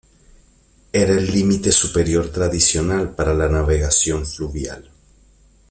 Era 0.91 1.11
el 1.13 1.31
límite 1.31 1.71
superior 1.71 2.29
tradicional 2.29 3.13
para 3.13 3.35
la 3.35 3.47
navegación 3.47 4.25
fluvial. 4.25 4.89